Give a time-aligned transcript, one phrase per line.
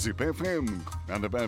[0.00, 1.46] ZipFM なんだば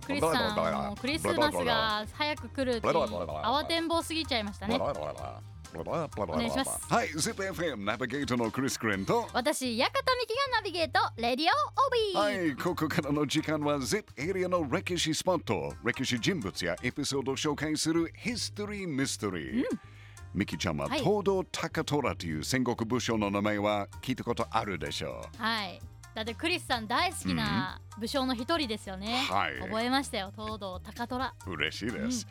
[0.00, 9.90] クリスさんもうクリスマスが早く来るって慌てんぼうすぎちゃいましたねお願いしますはい ZipFM ナビゲートのクリス・クレンと私館
[10.20, 19.91] 美希がナビゲートレディオオビーはいここからの時間は ZIP エリアの歴史スポット歴史人物やエピソードを紹介するヒストリー・ミステリー、うん
[20.34, 21.00] ミキちゃんははい。
[21.00, 25.80] 東堂高虎という戦国武将の名前は聞いたことあるでしょはい。
[26.14, 29.58] だってクリスさん大好きな武将の一人ですよね、はい。
[29.60, 30.32] 覚えましたよ。
[30.36, 31.34] 東堂高虎。
[31.46, 32.26] う嬉しいです、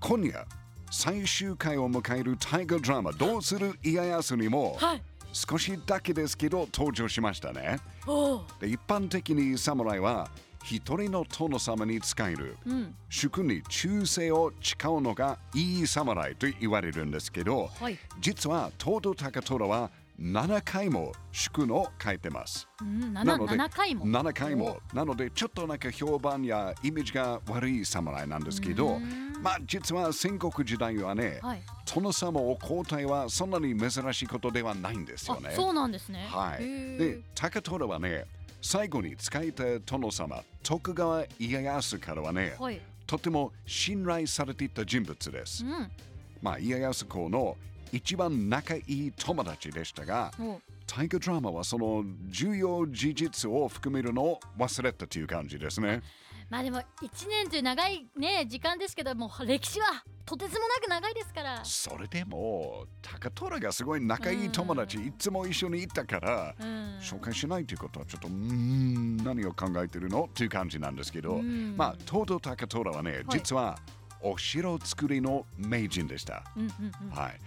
[0.00, 0.46] 今夜
[0.90, 5.02] 最終回を迎える大河ドラマ「どうする家康」にもはい。
[5.32, 7.78] 少しだけですけど登場しましたね。
[8.58, 10.28] で一般的に侍は
[10.62, 12.56] 一人の殿様に仕える。
[12.66, 12.94] うん。
[13.08, 17.98] 主に忠誠を誓うのがいい侍と言われるんですけど、はい。
[18.20, 22.68] 実は東堂高虎は7回も祝の書いてます。
[22.82, 24.04] うんなので 7, 回も。
[24.04, 24.78] 7回も。
[24.92, 28.98] なのでちょっとなんか評判やイメージが悪い侍なんですけど、
[29.42, 31.62] まあ実は戦国時代はね、はい。
[31.92, 35.48] 殿様を交代はそんなに珍しいことではないんですよね。
[35.48, 36.28] あそうなんですね。
[36.30, 36.64] はい。
[36.98, 38.26] で、高虎はね、
[38.62, 42.80] 最後に使えた殿様、徳川家康からはね、はい
[43.10, 45.68] とても信頼されていた人物ですう。
[45.68, 45.90] ん
[46.40, 47.56] まあ、家康公の
[47.90, 56.02] 一番仲いい友達でしたが、お大河ドラマはその重要事実を含めるのを忘れたという感じですね。
[56.50, 56.84] まあでも1
[57.28, 61.64] 年という長いね時間ですけども歴史はとてつもなく長いですから。
[61.64, 65.06] それでも、高虎がすごい仲いい友達、うん。
[65.08, 66.98] いつも一緒にいたから、うん。
[67.00, 70.26] 紹介しないということはちょっとうーん何を考えてるの？
[70.26, 71.74] っていう感じなんですけど、うん。
[71.76, 73.76] まあ東堂高虎はね、実は
[74.22, 76.44] お城作りの名人でした。
[76.56, 77.10] うんうんうん。
[77.10, 77.40] はい。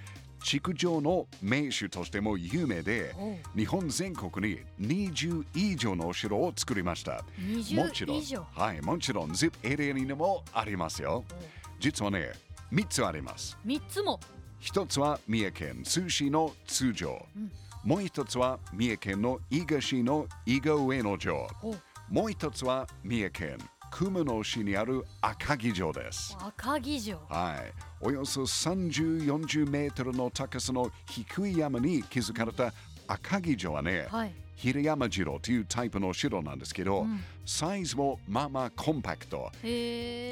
[0.43, 3.15] 築城の名手としても有名で、
[3.55, 7.13] 日本全国に20以上のお城を作りました。
[7.13, 8.45] もち20ろん。
[8.51, 9.31] はい、もちろん。
[9.31, 11.23] ZIP エリアにもありますよ。
[11.79, 12.33] 実はね、
[12.71, 13.57] 3つあります。
[13.65, 14.19] 3つも。
[14.59, 17.25] 一つは三重県津市の通城、
[17.83, 21.47] もう一つは三重県の伊賀市の伊賀上野城。
[21.61, 21.75] お
[22.09, 23.57] もう一つは三重県
[23.95, 26.35] 熊野市にある赤城城です。
[26.39, 27.19] 赤城城。
[27.29, 27.71] はい。
[28.01, 32.73] およそ3040メートルの高さの低い山に築かれた
[33.07, 34.33] 赤城城はね、はい。
[34.55, 37.05] 平山城というタイプの城なんですけど、
[37.45, 39.51] サイズもまあまあコンパクト。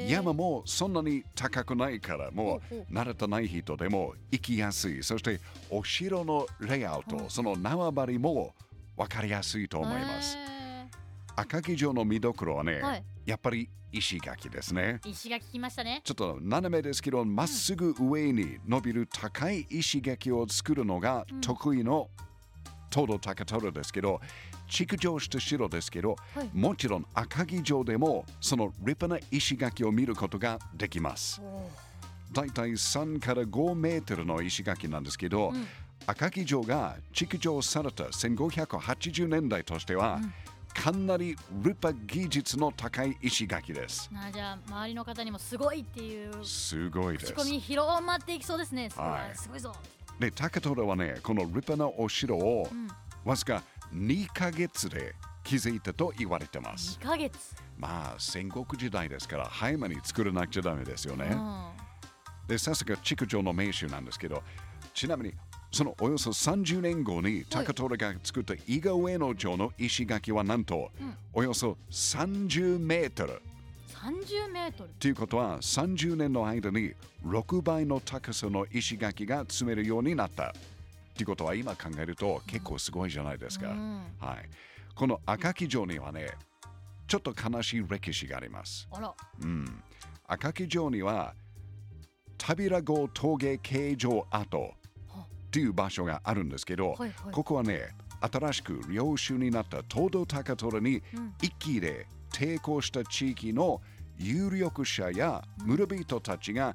[0.08, 5.04] 山もそんなに高くないからもほう慣れてない人でも行きやすい。
[5.04, 5.38] そして
[5.70, 8.54] お城のレイアウトその縄張りも
[8.96, 10.36] 分かりやすいと思います。
[10.36, 10.88] へ
[11.36, 15.00] 赤城城の見どころはね、はいやっぱり石垣ですね。
[15.02, 16.00] ー石垣来ましたね。
[16.04, 22.08] ちょっと斜めですけどまっすぐ上に伸びる高い石垣を作るのが得意の
[22.90, 24.20] 東堂高虎ですけど
[24.68, 26.50] 築城した城ですけど、はい。
[26.52, 31.40] もちろん赤城城でもその立派な石垣を見ることができます。
[31.42, 31.68] お
[32.32, 35.52] だいたい3から5メートルの石垣なんですけど、
[36.06, 40.20] 赤城城が築城された1580年代としては、
[40.82, 44.10] かなり立派技術の高い石垣です。
[44.12, 47.36] なじゃあ周りの方にもすごいっていうすごいです口。
[47.36, 49.72] コミ広まっていきそうですねすごい、はいすごいぞ
[50.18, 52.66] で、高虎はね、この立派なお城を
[53.24, 53.62] わずか
[53.94, 56.98] 2ヶ月で築いたと言われてます。
[57.00, 61.26] 2ヶ月まあ、戦国時代ですから早めに作らなくちゃダメですよね。
[61.30, 61.68] うん
[62.48, 64.42] で、さすが築城の名手なんですけど、
[64.92, 65.34] ちなみに、
[65.72, 70.90] そのおよそ30年後に高虎が作った伊賀上野城の石垣はなんと、
[71.32, 73.40] およそ30メートル。
[73.88, 76.92] 30メートルということは30年の間に
[77.24, 80.54] 6倍の高さの石垣が積めるようになった。
[81.14, 83.70] ということは今考えると結構すごいじゃないですか。
[83.70, 84.48] うんはい。
[84.94, 86.32] この赤城城にはね、
[87.06, 88.86] ちょっと悲しい歴史があります。
[88.90, 89.82] あらうん、
[90.26, 91.34] 赤城城には
[92.36, 94.74] タビラ号峠形状跡
[95.52, 97.12] という場所があるんですけど、はいはい。
[97.30, 97.90] ここはね
[98.20, 101.02] 新しく領主になった東堂高虎に
[101.40, 103.80] 一気で抵抗した地域の
[104.18, 106.74] 有力者や村人たちが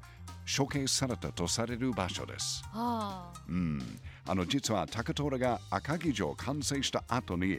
[0.56, 2.62] 処刑されたとされる場所です。
[2.72, 3.82] あうん、
[4.26, 7.58] あの実は高虎が赤城城を完成した後に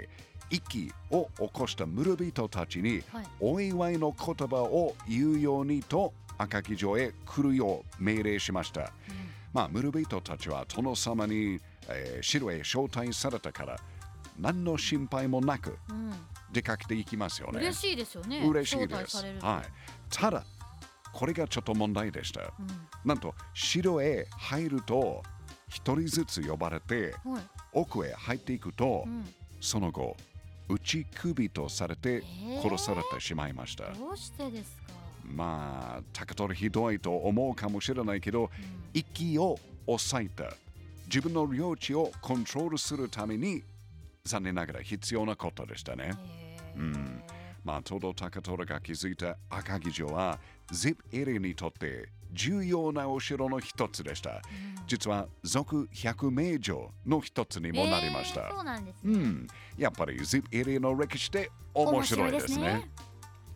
[0.50, 3.28] 一揆を起こした村人たちにはい。
[3.40, 8.92] お祝いの言葉を言うようにと赤城城へ来るよう命令しました。
[9.54, 13.78] まあ村人たちは殿様に、えー城へ招待されたから
[14.40, 15.78] 何の心配もなく
[16.52, 17.60] 出かけていきますよね。
[17.60, 18.46] 嬉しいですよね。
[18.48, 19.18] 嬉しいです。
[19.42, 19.70] はい、
[20.10, 20.44] ただ
[21.12, 22.42] これがちょっと問題でした。
[23.04, 25.24] なんと城へ入ると
[25.68, 27.44] 一人ずつ呼ばれてはい。
[27.74, 29.26] 奥へ入っていくと、うん。
[29.62, 30.16] その後
[30.70, 32.24] 打ち首とされて
[32.64, 34.94] 殺されてしまいました、どうしてですか？
[35.30, 38.50] まあ高取ひどいと思うかもしれないけど、うん、
[38.94, 40.54] 息を抑えた
[41.06, 43.64] 自分の領地をコントロールするために
[44.26, 46.12] 残念ながら必要なことでしたね。
[46.76, 47.24] うん
[47.64, 50.40] まあ、東堂高虎が築いた赤城城は
[50.72, 54.30] ZIP エリアにとって重要なお城の一つでした。
[54.30, 54.42] うん、
[54.88, 58.42] 実は俗百名城の一つにもなりました。
[58.42, 59.48] えー、そうなんです、ね、うん。
[59.78, 62.90] やっぱり ZIP エリアの歴史で面白いですね。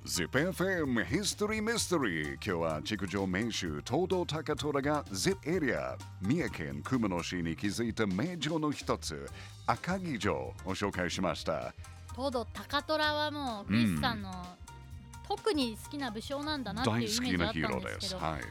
[0.06, 2.34] ZIPFM History Mystery.
[2.34, 9.30] 今日は築城名手東堂高虎が ZIP エリア三重県熊野市に築いた名城の一つ
[9.66, 11.74] 赤城城を紹介しました。
[12.14, 14.36] 東堂高虎はもうクリスさんの、うん、
[15.26, 18.42] 特に好きな武将なんだなっていうイメージだったんですけど、はい、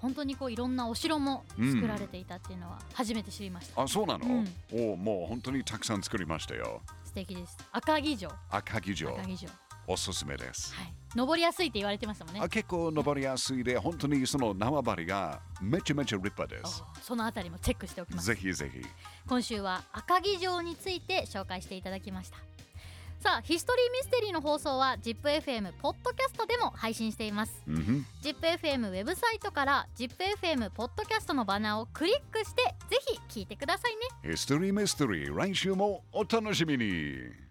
[0.00, 6.82] 本当にこういろんなお城も作られていたっていうのは初めて知りました、うん、あそうなの、うん、おもう本当にたくさん作りましたよ。
[7.06, 7.56] 素敵です。
[7.72, 8.30] 赤城城。
[8.50, 9.10] 赤城城。
[9.14, 9.50] 赤城城
[9.90, 10.72] おすすめです。
[10.74, 12.40] はい、登りやすいって言われてましたもんね。
[12.40, 16.84] あ結構登りやすいで、本当にその縄張りがめちゃめちゃ立派です。
[17.02, 18.26] そのあたりもチェックしておきます。
[18.28, 18.80] ぜひぜひ。
[19.26, 22.38] 今週は赤城城について紹介していただきました。
[23.18, 27.52] さあヒストリーミステリーの放送は ZIPFM ポッドキャストでも配信しています、
[28.22, 32.98] ZIPFM ウェブサイトから ZIPFM ポッドキャストのバナーをクリックしてぜ
[33.28, 33.92] ひ聞いてください
[34.24, 37.49] ねヒストリーミステリー来週もお楽しみに